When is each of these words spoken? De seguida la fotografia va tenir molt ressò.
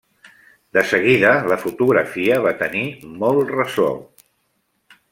De 0.77 0.83
seguida 0.91 1.33
la 1.51 1.59
fotografia 1.67 2.41
va 2.49 2.57
tenir 2.65 2.83
molt 3.23 3.55
ressò. 3.59 3.91